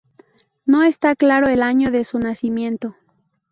[0.65, 2.95] No está claro el año de su nacimiento.